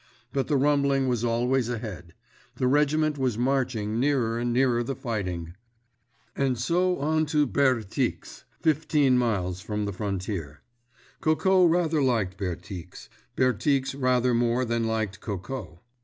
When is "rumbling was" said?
0.57-1.23